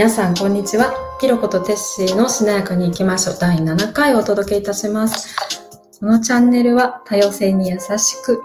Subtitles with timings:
[0.00, 0.94] 皆さん、こんにちは。
[1.20, 3.36] ピロコとテッシーのしなやかに行きましょう。
[3.38, 5.36] 第7回をお届けいたします。
[6.00, 8.40] このチャンネルは多様性に優しく、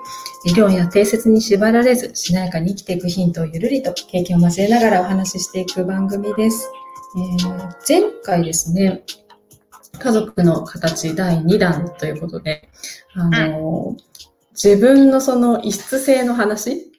[0.53, 6.69] 量や定説に縛られず、しなやかに生きていくヒントをゆるりと経験を交えながらお話ししていく番組です。
[7.15, 9.05] えー前回ですね、
[9.97, 12.67] 家族の形第2弾ということで、
[13.13, 13.95] あの、
[14.51, 16.91] 自分のその異質性の話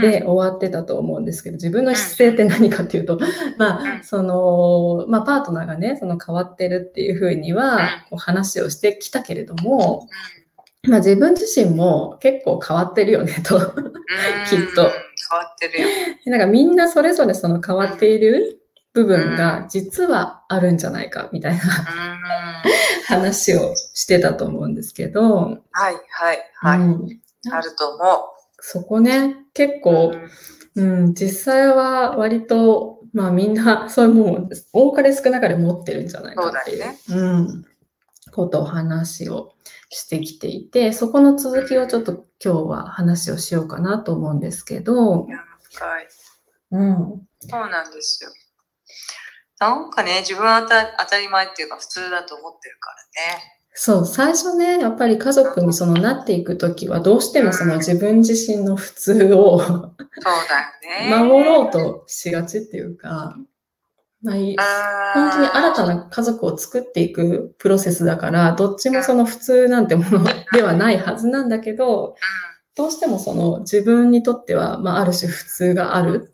[0.00, 3.18] で終わってたと思うんですけど、自分の姿勢って何かっていうと、
[3.58, 4.04] まあ、うん。
[4.04, 10.08] その、まあ、パートナーがね、その変わってるっていうふうには、こう話をしてきたけれども、
[10.88, 13.60] まあ、自分自身も結構変わってるよね、と。
[13.60, 14.82] きっと。
[15.30, 15.88] 変わってるよ。
[16.26, 18.60] なんかみんなそれぞれその変わっている
[18.92, 21.60] 部分が実はあるんじゃないか、みたいな
[23.06, 26.78] 話をしてたと思うんですけど、はいはいはい。
[26.78, 27.20] うん。
[27.50, 28.32] あると思
[28.64, 29.80] そこね、結う。
[29.82, 30.12] 構、
[30.76, 37.64] うん、実際は割と、まあみんな、そういうもん、多かれ少なかれ持ってるんじゃないかっていう、そううん、
[38.30, 39.52] ことを話を
[39.90, 46.08] してきていて、そこの続きをちょっと今日は話をしようかなと思うんですけど、はい。
[46.70, 46.96] うん、
[47.40, 48.30] そうなんですよ。
[49.58, 52.90] なんかね、自分は当たり前っていうか普通だと思ってるか
[53.26, 53.61] らね。
[53.74, 59.94] そう、最初ね、やっぱり家族にそのなっていくときは、どうしてもその自分自身の普通をそう
[61.08, 61.24] だよね。
[61.24, 63.36] 守ろうとしがちっていうか、
[64.22, 64.56] まあいい
[65.14, 72.14] 本当に新たな家族を作っていくプロセスだから、どっちもその普通なんてものではないはずなんだけど、
[72.76, 76.32] どうしてもその自分にとっては、まあ、ある種普通がある。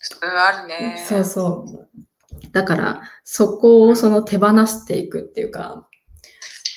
[0.00, 1.04] 普通あるね。
[1.08, 2.48] そうそう。
[2.52, 5.88] だから、そこをその手放していくっていうか、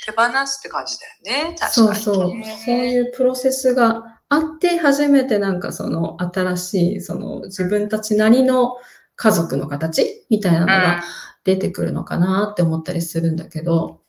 [0.07, 1.55] 手放すって感じだよね。
[1.59, 2.61] 確かに、そうそう、ね。
[2.65, 8.77] そういうプロセスがあって、初めてなんかその新しい、その自分たちなりの
[9.17, 11.03] 家族の形みたいなのうんが
[11.43, 14.01] 出てくるのかなって思ったりするんだけど、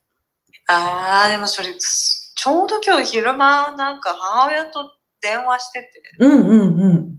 [0.69, 5.91] ああ、でもそれ、ちょうど今日昼間、なんか母親と電話してて、
[6.21, 7.19] うんうんうん。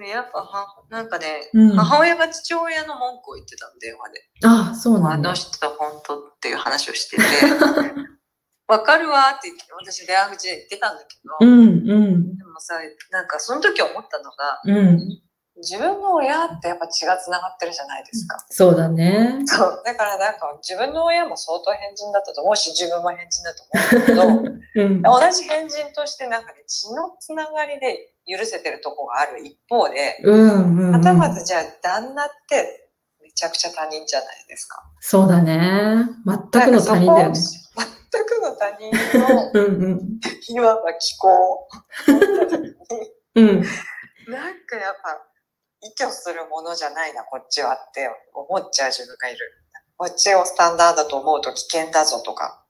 [0.00, 4.20] ね、やっぱは、なんかね、うん母親が父親の文句を言ってたの、電話で。
[4.44, 5.34] ああ、そうなんだあの。
[5.34, 7.22] 人本当っていう話をしてて、
[8.66, 12.36] わかるわって言って、私電話口で言ってたんだけど、うんうん。
[12.36, 12.74] でもさ、
[13.10, 15.22] なんかその時思ったのが、うん。
[15.60, 18.44] 自分の親ってやっぱ血が繋がってるじゃないですか。
[18.50, 19.42] そうだね。
[19.46, 19.82] そう。
[19.84, 25.02] だからなんか自分の親も相当変人だったと思うし、自分も変人だと思うんだけど、 うん。
[25.02, 31.34] 同じ変人としてなんかね、血のつながりで許せてるとこがある一方で、うんうん、はたまうん。
[31.34, 32.90] たじゃあ旦那って
[33.22, 34.82] めちゃくちゃ他人じゃないですか。
[35.00, 36.06] そうだね。
[36.26, 37.34] 全くの他人だよね。
[38.10, 40.20] 全くの他人の うんうん。
[40.48, 41.68] いわば気候。
[43.36, 43.62] うん。
[44.30, 45.18] なんかやっぱ、
[45.82, 49.38] 依拠するものじゃないな、こっちはって思っちゃう自分がいる。
[49.96, 52.64] こっちをスタンダードと思うと危険だぞとか、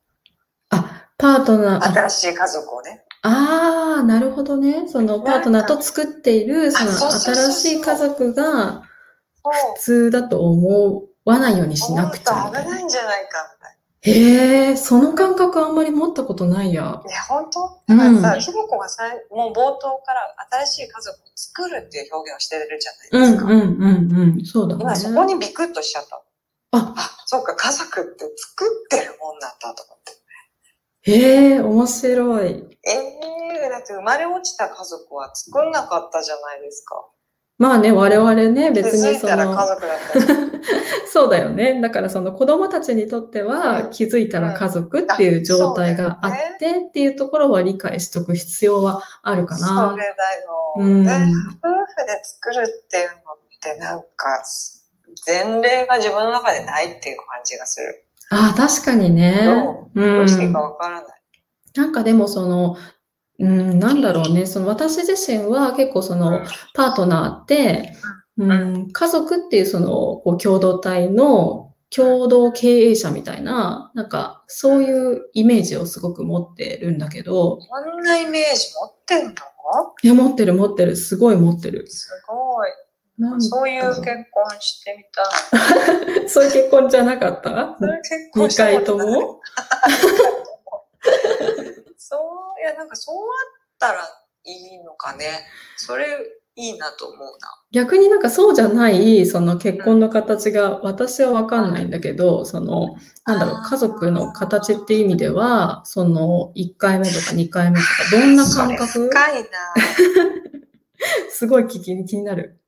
[0.71, 3.05] あ、パートナー、あ新しい家族をね。
[3.23, 4.89] あー、なるほどね。
[4.89, 8.83] そのパートナーと作っている、その新しい家族が
[9.75, 13.57] 普通だと思わないようにしなくちゃ思うと危ないんじゃないか
[14.03, 16.83] へえ、その感覚あんまり持ったことないや。
[16.83, 17.03] な。
[17.07, 17.83] いや、本当？
[17.89, 20.35] うんだからさ、ひろこがさ、もう冒頭から
[20.65, 23.53] 新しい家族を作るっていう表現をしてるじゃうんないですか。
[23.53, 24.45] うんうんうん。
[24.47, 24.83] そうだね。
[24.83, 26.17] 今そこにビクッとしちゃった。
[26.73, 29.99] あ、あ、そうか、家族って作ってるもんなんだと思っ
[31.03, 31.13] て。
[31.13, 32.49] へえ、面白い。
[32.49, 32.91] え
[33.67, 37.07] えだって生まれ落ちた家族は作んなかったじゃないですか。
[37.61, 39.55] まあね、我々ね、気別にその。
[41.13, 41.79] そうだよね。
[41.79, 49.95] だからその子供たちにとってはうん気づいたら家族っていう状態があってっていうところは理解しとく必要はあるかそな。
[49.95, 50.75] れだよ。
[50.79, 54.43] うんで夫婦で作るっていうのってなんか、
[55.27, 58.07] 前例が自分の中でないっていう感じがする。
[58.31, 59.43] ああ、確かにね。
[59.95, 60.63] どうどうしていいかん。
[60.63, 61.21] わからない。
[61.75, 62.79] なんかでもその、
[63.41, 64.47] うん、なんだろうね。
[64.47, 66.43] その私自身は結構その
[66.75, 67.95] パートナーって、
[68.39, 79.35] うん、家族っていうそのこう共同体の共同経営者みたいな、なんかそういうイメージをすごく持ってるんだけど、こんなイメージ持ってんの？
[80.03, 81.87] いや、持ってる持ってる、すごい持ってる。
[81.89, 82.69] すごい。
[83.41, 85.05] そういう結婚してみ
[86.13, 86.29] たい。
[86.31, 87.77] そういう結婚じゃなかった？
[87.79, 89.09] そういう結婚二した回ことない。
[89.09, 89.41] も？
[92.11, 92.17] そ
[92.59, 94.01] う、いや、なんかそうあったら
[94.45, 95.27] いいのかね。
[95.77, 96.07] それ
[96.57, 97.33] いいなと思うな。
[97.73, 102.97] 逆になんかそうじゃない、その結婚の形が私はわかんないんだけど、その、
[103.27, 108.87] なんだろう、家族の形っていう意味では、その1回目とか2回目とか、 どんな感覚？
[109.09, 109.49] 深いな。
[111.31, 112.61] すごい聞き気になる。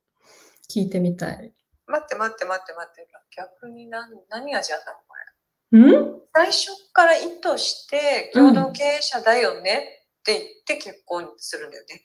[0.70, 1.52] 聞いてみたい。
[1.86, 3.08] 待って待って待って待って。
[3.36, 6.14] 逆に何何がじゃなのこん？
[6.16, 6.21] れ。
[6.34, 12.02] 最初から意図して共同経営者だよねって言って結婚するんだよね。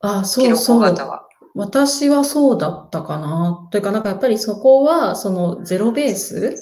[0.00, 1.20] あ、キロそうそう。
[1.54, 3.68] 私はそうだったかな。
[3.72, 6.56] というか、なんかやっぱりそこは、そのゼロベース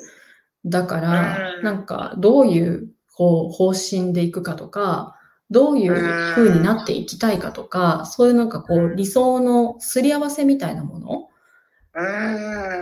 [0.64, 5.16] だから、うんなんかどういうこう方針でいくかとか、
[5.50, 5.94] どういう
[6.34, 11.28] 風になっていきたいかとか、そういうなんかこう理想のすり合わせみたいなもの。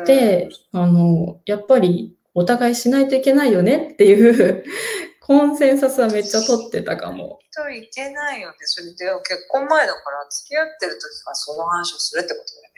[0.06, 4.64] で、あの、やっぱりお互いしないといけないよねっていう
[5.20, 7.38] コンセンサスはめっちゃ取ってたかも。
[7.54, 8.56] といけないよね。
[8.60, 12.68] それで結婚前だから付き合ってる時からその話をするってことだよね。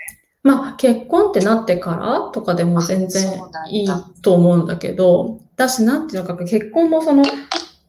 [0.42, 3.88] まあ、結婚ってなってからとかでも全然いい
[4.22, 7.24] と思うんだけど、だし、なんていうのか、結婚もその、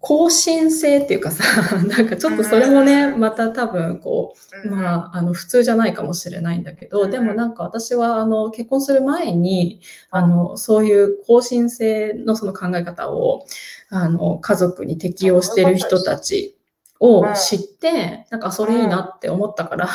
[0.08, 1.44] 更新性っていうかさ、
[1.84, 3.20] なんかちょっとそれもね、うん。
[3.20, 4.80] また多分こう、うん。
[4.80, 7.12] まあ、あの、普通じゃないかもしれないんだけど、うん。
[7.12, 13.44] でもなんか私は、あの、結婚する前に、あの、そういう更新性のその考え方を、
[13.90, 16.56] あの、家族に適用してる人たち
[17.02, 19.90] を知って、なんかそれいいなって思ったから、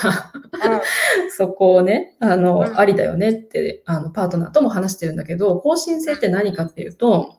[1.34, 2.78] そこをね、あの、うん。
[2.78, 7.36] ありだよねって、あの、パートナーとも話してるんだけど、更新性って何かっていうと、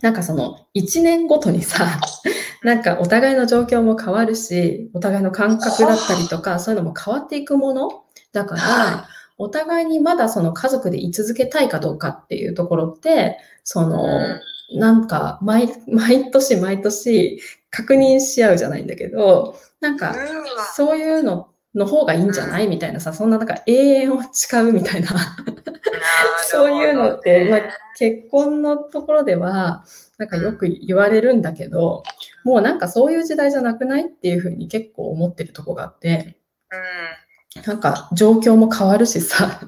[0.00, 2.00] なんかその、一年ごとにさ、
[2.62, 8.04] なんかお互いの状況も変わるし、お互いの感覚だったりとか、そういうのも変わっていくもの？
[8.32, 9.08] だからは、
[9.38, 14.06] お互いにまだその家族で居続けたいかどうかっていうところって、その、
[14.76, 17.40] なんか毎、毎年毎年
[17.70, 20.14] 確認し合うじゃないんだけど、なんか、
[20.74, 22.68] そういうのの方がいいんじゃない？
[22.68, 25.08] みたいなさ、そんななんか永遠を誓うみたいな、
[26.50, 27.60] そういうのって、まあ、
[27.98, 29.84] 結婚のところでは、
[30.18, 32.02] なんかよく言われるんだけど、
[32.44, 36.36] もうなんかそういう時代じゃなくないっていうふうに結構思ってるとこがあって、
[37.66, 39.60] なんか状況も変わるしさ、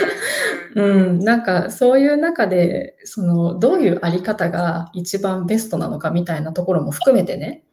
[0.74, 7.64] うん、なんかそういう中で、そのどういうあり方が一番ベストなのかみたいなところも含めてね、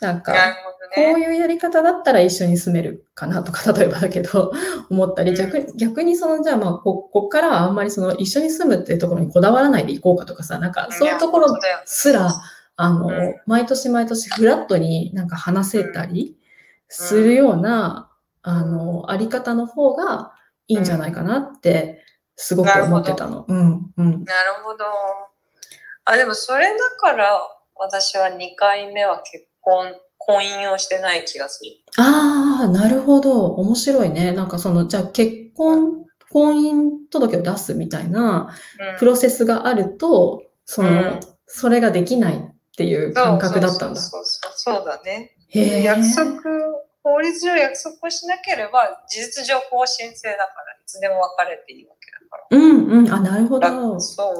[0.00, 0.34] なんか、
[0.96, 1.18] なるほこ。
[1.18, 4.52] ういうやり方だったら一緒に住めるかなとか、 例えばだけど、
[4.90, 12.30] 思ったり、うん逆に、逆にその、じゃあまあ、ここっからはあんまりその一緒に住むっていうところにこだわらないでいこうかとかさ、なんかそういうところすら、
[12.76, 16.36] あの、うん毎年毎年フラットになんか話せたり
[16.88, 18.10] するような、
[18.42, 20.32] あの、あり方の方が
[20.68, 22.04] いいんじゃないかなって、
[22.36, 23.44] すごく思ってたの。
[23.48, 24.24] うん、うん。
[24.24, 24.84] なるほど。
[26.04, 27.40] あ、でもそれだから
[27.76, 29.94] 私は2回目は結婚、
[30.26, 31.70] 婚姻をしてない気がする。
[31.98, 33.46] ああ、なるほど。
[33.46, 34.32] 面白いね。
[34.32, 38.54] なんかその、じゃあ結婚、婚姻届を出すみたいな
[38.92, 42.40] うんプロセスがあると、その、うんそれができないっ
[42.76, 44.00] ていう感覚だったんだ。
[44.00, 45.36] そうそうそうだね。
[45.52, 46.40] 約束、
[47.04, 52.58] 法律上約束をしなければ、事実上更新制だから、いつでも別れていいわけだから。
[52.58, 53.12] うんうん。
[53.12, 53.68] あ、なるほど。
[53.68, 54.34] 楽そう。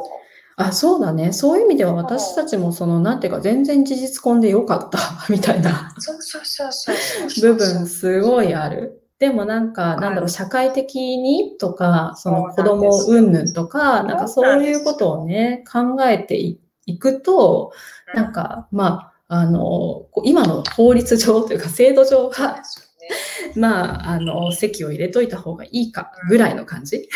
[0.56, 1.32] あ、そうだね。
[1.32, 4.98] そういう意味では私たちもその、なんていうか、全然事実婚でよかった、
[5.28, 5.94] みたいな。
[5.98, 9.00] そうそうそうそう部分すごいある。
[9.18, 17.72] でもなんか、なんだろう、社会的にとか、その子供云々とか、なんかそういうことをね、考えていいくと、
[18.14, 22.78] なんか、まあ、あの、今の法律上というか制度上は、そうです。
[22.78, 22.93] よね
[23.56, 27.08] まあ、あの、席を入れといた方がいいかぐらいの感じ。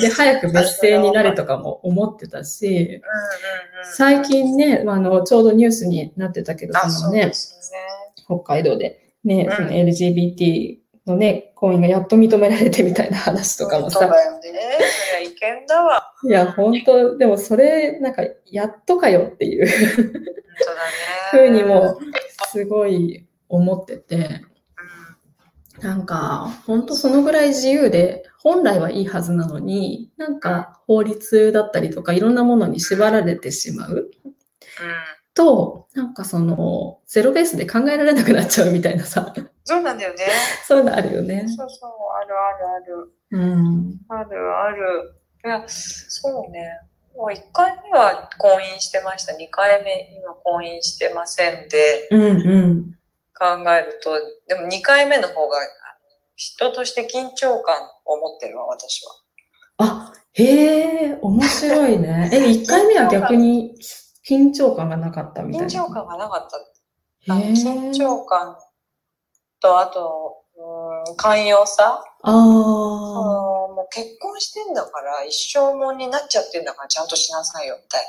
[0.00, 3.02] で、早く別姓になれとかも思ってたし、
[3.94, 7.32] 最近ね、あの、ちょうどニュースになってたけど、あ、そのねね。
[8.26, 10.76] 北海道でね、うんその LGBT
[11.06, 14.40] のね、婚姻がやっと認められてみたいな話とかもさ、そうだよね。
[14.40, 16.12] そりゃ意見だわ。
[16.24, 19.66] いや、本当でもそれ、なんか、やっとかよっていう。
[21.30, 21.98] ふうにも、
[22.52, 24.50] すごい思ってて、うん
[25.82, 34.34] なんか、本当そのぐらい自由で、本来はいいはずなのに、なんか法律だったりとかいろんなものに縛られてしまううん
[35.34, 39.32] と、なんかその、ゼロベースで考えられなくなっちゃうみたいなさ、
[39.64, 40.26] そうなんだよね。
[40.66, 41.46] そういうのあるよね。
[41.48, 41.90] そうそう、
[42.20, 44.00] あるあるうん。
[44.08, 44.56] ある。
[44.56, 45.14] あるある。
[45.44, 46.80] いや、そうね。
[47.16, 49.32] もう1回目は婚姻してました。
[49.32, 52.26] 2回目、今婚姻してませんでうんう
[52.58, 52.99] ん。
[53.40, 55.58] 考えると、でも2回目の方が、
[56.36, 59.14] 人として緊張感を持ってるわ、私は。
[59.78, 62.30] あ、へえ、面白いね。
[62.32, 63.74] え、1回目は逆に
[64.28, 65.66] 緊張感がなかったみたいな？
[65.66, 67.34] 緊張感がなかった。
[67.34, 68.56] 緊張感
[69.60, 70.36] と、あと、
[71.08, 72.04] うん、寛容さ。
[72.22, 72.34] ああ。
[72.34, 78.00] もう結婚してんだから、一生もんになっちゃってんだから、ちゃんとしなさいよ、みたい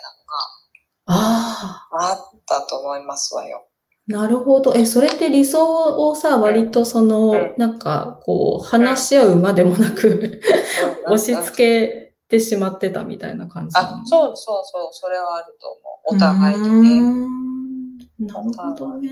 [1.06, 1.96] ああ。
[1.96, 3.66] なのがあったと思いますわよ。
[4.08, 4.74] なるほど。
[4.76, 7.54] え、それって理想をさ、割とその、うん。
[7.58, 10.42] なんか、こう、話し合うまでもなく、
[11.08, 15.80] 押し付けてしまってたみたいな感じあ、そうそうそう、それはあると思
[16.12, 16.16] う。
[16.16, 17.22] お互いうに
[18.28, 19.10] なるほどね。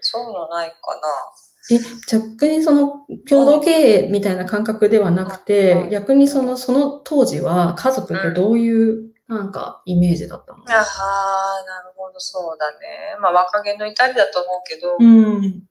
[0.00, 1.76] そういうのないかな。
[1.76, 5.90] え、逆にその共同経営みたいな感覚ではなくうて、ん。
[5.90, 13.16] 逆にその、その当時は家族ってどういうなんかイメージだったのああ、なるほど、そうだね。
[13.20, 15.62] まあ、若気の至りだと思うけど、うん。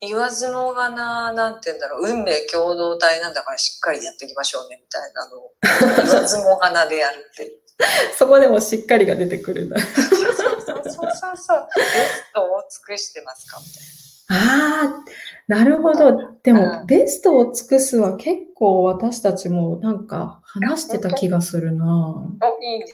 [0.00, 5.52] 言わずもがな、なんて言うんだろう、運命共同体なんだからしっかりやっていきましょうね、みたいなのを、
[6.06, 7.52] 言わずもがなでやるって。
[8.16, 9.78] そこでもしっかりが出てくるんだ。
[9.78, 11.68] そうそうそうそうそう。
[11.76, 13.58] ベストを尽くしてますか？
[13.60, 13.82] みたい
[14.28, 15.04] ああ、
[15.46, 16.36] なるほど。
[16.42, 21.84] でも、うんベストを尽くすは結構私たちもなんか話してた気がするな。
[21.84, 21.92] な。
[21.92, 22.86] お、いいね。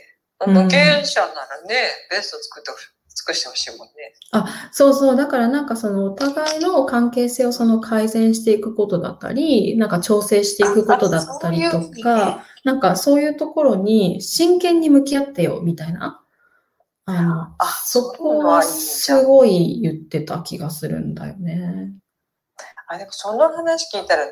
[0.47, 1.75] うん無経者ならね、
[2.11, 3.93] ベスト作ってほし尽くしてほしいもんね。
[4.73, 5.17] そうそう。
[5.17, 16.22] だからなんかそのお互いの関係性をその改善していくことだったり、なんか調整していくことだったりとあそういうねか、なんかそういうところに真剣に向き合ってよみたいな。
[17.19, 21.93] あの、あ、そこはすごい言ってた気がするんだよね。
[22.89, 24.27] あ、でもその話聞いたら、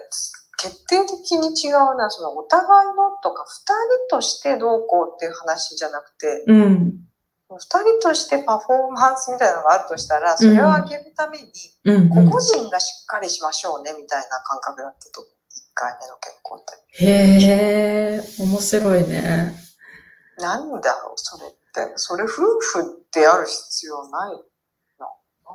[0.57, 2.11] 決定的に違うな。
[2.11, 7.01] そのお互いのとか、二人としてどうこうっていう話じゃなくて、うん。
[7.49, 11.49] 二人としてパフォーマンスみたいなのがあるとしたら、それを上げるために、
[12.11, 15.33] 個々人がしっかりしましょうね、みたいな感覚だったと思う。
[15.49, 17.05] 一回目の結婚って。
[17.05, 19.55] へえ、面白いね。
[20.39, 21.53] なんだろう、それ。
[21.97, 24.33] それ夫婦である必要ない
[25.01, 25.07] の。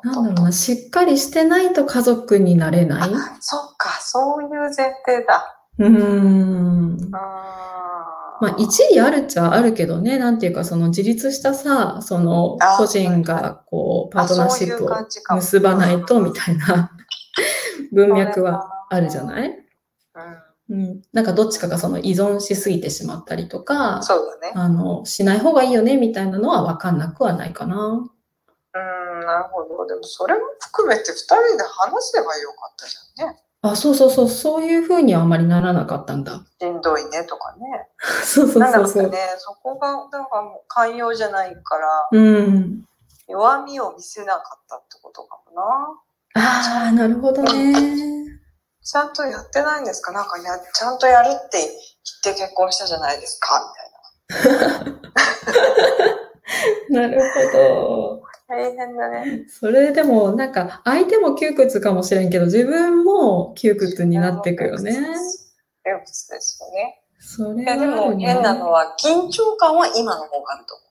[0.04, 3.14] なんだろうな、しっかりしてないと家族になれない？
[3.14, 5.58] あそっか、そういう前提だ。
[5.80, 6.98] うーん。
[7.14, 14.90] あまあ、一理あるっちゃあるけどね、なんていうか、その自立したさ、そのあ個人がこう、パートナーシップを
[15.36, 16.92] 結ばないとみたいな。
[17.94, 19.48] 文脈はあるじゃない？
[19.50, 19.64] うん、
[20.70, 21.02] うん。
[21.14, 24.54] なんかどっちかがその依存しすぎてしまったりとか、そうだね。
[24.56, 27.78] あの、しない方がいいよねみたいなのはわかんなくはないかな。
[27.78, 29.86] うん、なるほど。
[29.86, 33.40] でもそれも含めて二人で話せばよかったじゃんね。
[33.62, 36.44] あ、そうそうそう、そういうふうにはあまりならなかったんだ。
[36.60, 37.90] しんどいねとかね。
[38.24, 39.04] そうそうそうそう。
[39.04, 42.86] ろうね、そこが、なんかもう寛容じゃないから、うん。
[43.28, 45.62] 弱みを見せなかったってことかもな。
[46.36, 48.16] ああ、なるほどね。
[48.86, 50.12] ちゃんとやってないんですか？
[50.12, 51.68] なんかや、ちゃんとやるって言
[52.32, 53.74] って結婚したじゃないですか？
[54.30, 54.62] みたい
[56.92, 57.02] な。
[57.02, 58.24] なるほど。
[58.48, 59.46] 大変だね。
[59.50, 64.94] それでも、なんか、相手も窮屈かもしれんけど、自分も窮屈になっていくよね。
[64.94, 67.02] 窮屈ですよね。
[67.20, 70.84] それいやでも変なのは、緊張感は今の方があると思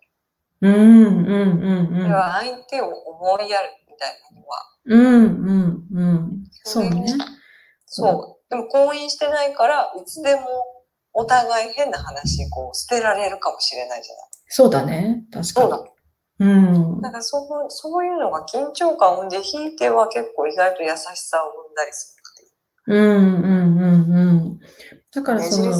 [0.63, 0.69] う。
[0.69, 2.09] うん、うん、うん、うん。
[2.09, 4.67] では相手を思いやるみたいなのは。
[4.87, 6.45] うん、うん、うん。
[6.65, 7.07] そうね。
[7.95, 8.51] そう。
[8.51, 10.43] でも婚姻してないから、いつでも
[11.13, 14.25] お互い変な話、こう、捨てられるかもしれないじゃない。
[14.49, 15.25] そうだね。
[15.33, 15.91] 確そうだかに。
[16.41, 17.01] うん。
[17.01, 22.25] だからそうそういうのが緊張感を生んで、ひいては結構意外と優しさを生んだりする
[22.87, 24.61] うん、うん、うん、うん。
[25.15, 25.73] だからその、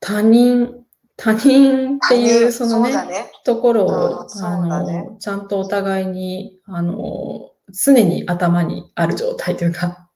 [0.00, 0.84] 他人、
[1.16, 3.30] 他人っていう、そのね、ね。
[3.44, 10.08] ところを、うあだねの、ちゃんとお互いに、あの、常に頭にある状態というか、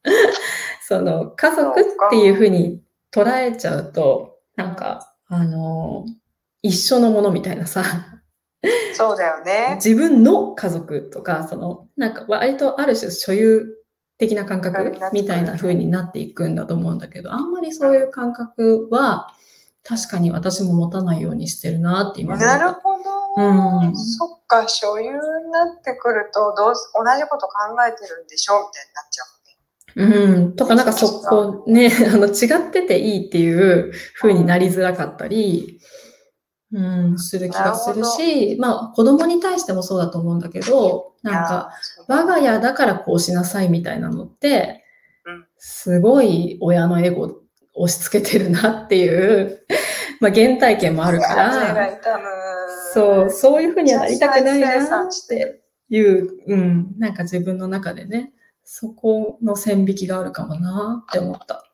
[0.89, 2.81] その、家族っていうふうに
[3.13, 6.07] 捉えちゃうと、なんか、あの、
[6.63, 7.83] 一緒のものみたいなさ、
[8.95, 9.81] そうだよね。
[9.83, 13.67] 自分の家族とか、その、なんか割とある種所有
[14.17, 19.35] 的な感覚みたいな風になっていくんだと思うんだけど、あんまりそういう感覚は
[19.83, 23.17] 確かに私も持たないようにしてるなって今なるほど。
[23.39, 25.11] うんそっか、所有に
[25.51, 27.55] なってくると、どうす同じこと考
[27.87, 29.36] えてるんでしょみたいになっちゃうね。
[29.97, 30.57] うん。
[30.57, 35.81] とか、なんかそこね、 あの、違ってていいっていう風になりづらかったり、
[36.73, 36.81] う
[37.15, 41.71] ん、する気がするし、まあ、子供に対してもそうだと思うんだけど、なんか、
[42.09, 44.83] 我が家だからこうしなさいみたいなのって
[45.27, 47.43] うん、すごい親のエゴを
[47.75, 49.61] 押し付けてるなっていう、
[50.21, 52.01] まあ原体験もあるか胸ら。
[52.95, 58.33] そう、そういうふうにはなりたくないなっていう、うん、なんか自分の中でね、
[58.69, 61.65] そこの線引きがあるかもなって思った。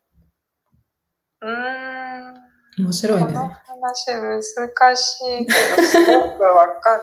[1.41, 2.85] うーん。
[2.85, 3.27] 面白いね。
[3.27, 7.03] この話難しいけど、すごくわかる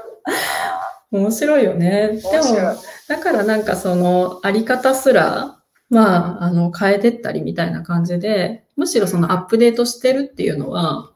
[1.12, 1.20] な。
[1.20, 2.20] 面白いよね。
[2.22, 2.78] でも、
[3.08, 11.12] だからなんかそのあり方すら、まあ、あの、変えてったりみたいな感じで、むしろそのアップデートしてるっていうのは、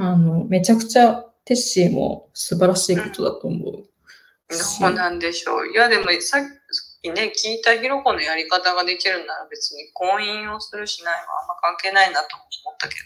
[0.00, 3.84] うんあの、めちゃくちゃテッシーも素晴らしいことだと思う。
[4.80, 5.68] どうなんでしょう。
[5.68, 6.57] いや、でもさっき
[7.04, 12.96] ね、聞いたひろこのやり方ができるなら別に婚姻をするしないはあんま関係ないなと思ったけ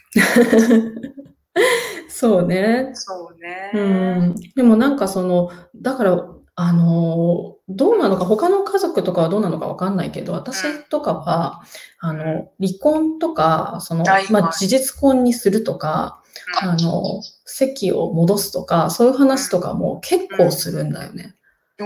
[1.04, 1.22] ど。
[2.08, 2.90] そうね。
[2.94, 3.70] そうね。
[3.74, 4.34] うん。
[4.56, 11.62] でもなんかその、だから、あの、どうなのか、他の家族とかはどうなのかわかんないけど、私とかは、
[11.98, 16.22] あの、離婚とか、そのはい、まあ、事実婚にするとか、
[16.62, 21.34] うんあの、席を戻すとか、そういう話とかも結構するんだよね。
[21.80, 21.84] お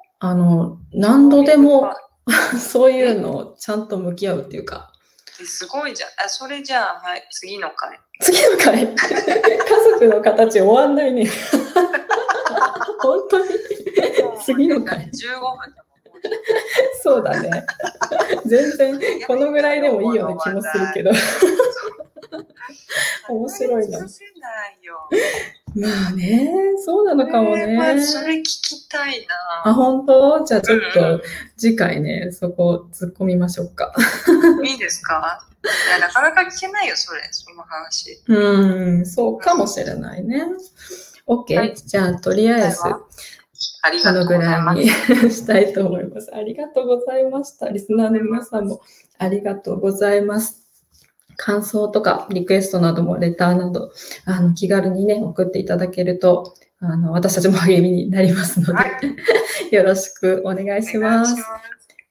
[0.00, 1.92] ーあの、何度でも、
[2.58, 4.90] そういうのをちゃんと向き合うっていうか、
[5.44, 6.10] すごいじゃん。
[6.24, 8.00] あ、それじゃあ、はい、次の回。
[8.22, 11.28] 次の回、 家族の形終わんないね。
[13.00, 13.46] 本当に。
[14.42, 15.84] 次の回15分でも
[17.02, 17.66] そうだね。
[18.46, 21.10] 全然、このぐらいでもいいような気もするけど。
[23.28, 23.98] 面白いな。
[25.74, 26.50] まあね、
[26.84, 28.02] そうなのかもえーまあね。
[28.04, 29.26] それ聞きたい
[29.64, 29.74] あ、な。
[29.74, 30.44] 本当？
[30.44, 31.24] じゃあちょっうんと
[31.56, 33.92] 次回ね、そこ突っ込みましょうか。
[34.64, 35.46] いいですか？
[35.64, 38.20] いや、なかなか聞けないよ、それ、その話。
[38.28, 40.44] うん、そうかもしれないね。
[41.26, 42.78] OK、はいじゃあとりあえず、
[43.82, 44.78] ありがとうこのぐございます。
[44.78, 46.30] らいに したいと思います。
[46.34, 47.68] ありがとうございました。
[47.70, 48.80] リスナーの皆さんも
[49.18, 50.63] ありがとうございます。
[51.36, 53.92] 感想とかリクエストなどもレターなど
[54.24, 58.84] あの気軽にね送っていただけるとあの私たちも励みになりますので、は
[59.72, 61.34] よろしくお願いします。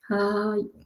[0.09, 0.82] はーい。